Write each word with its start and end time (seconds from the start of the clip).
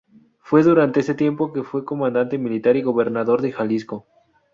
Fue 0.39 0.63
durante 0.63 1.01
ese 1.01 1.13
tiempo 1.13 1.53
que 1.53 1.61
fue 1.61 1.85
comandante 1.85 2.39
militar 2.39 2.75
y 2.75 2.81
gobernador 2.81 3.39
de 3.43 3.51
Jalisco. 3.51 4.07